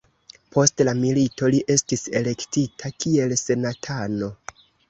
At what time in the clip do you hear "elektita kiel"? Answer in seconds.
2.21-3.39